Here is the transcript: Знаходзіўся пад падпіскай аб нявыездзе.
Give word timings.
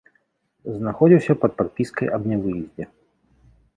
Знаходзіўся 0.77 1.33
пад 1.43 1.51
падпіскай 1.59 2.07
аб 2.17 2.23
нявыездзе. 2.33 2.83